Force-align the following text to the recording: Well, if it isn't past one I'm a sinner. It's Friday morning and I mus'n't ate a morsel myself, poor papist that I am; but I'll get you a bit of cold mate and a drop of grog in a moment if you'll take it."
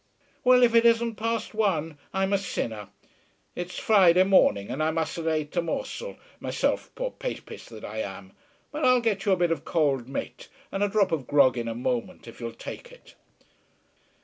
Well, 0.43 0.63
if 0.63 0.73
it 0.73 0.83
isn't 0.83 1.13
past 1.17 1.53
one 1.53 1.99
I'm 2.11 2.33
a 2.33 2.39
sinner. 2.39 2.87
It's 3.55 3.77
Friday 3.77 4.23
morning 4.23 4.69
and 4.71 4.81
I 4.81 4.89
mus'n't 4.89 5.27
ate 5.27 5.55
a 5.57 5.61
morsel 5.61 6.17
myself, 6.39 6.89
poor 6.95 7.11
papist 7.11 7.69
that 7.69 7.85
I 7.85 7.99
am; 7.99 8.33
but 8.71 8.83
I'll 8.83 8.99
get 9.01 9.25
you 9.25 9.31
a 9.33 9.37
bit 9.37 9.51
of 9.51 9.63
cold 9.63 10.09
mate 10.09 10.49
and 10.71 10.81
a 10.81 10.89
drop 10.89 11.11
of 11.11 11.27
grog 11.27 11.55
in 11.55 11.67
a 11.67 11.75
moment 11.75 12.27
if 12.27 12.39
you'll 12.41 12.51
take 12.51 12.91
it." 12.91 13.13